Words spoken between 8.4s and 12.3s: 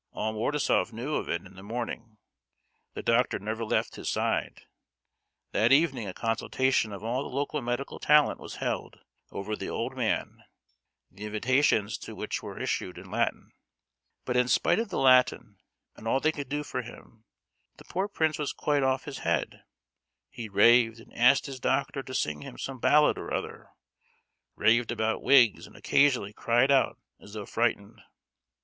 held over the old man (the invitations to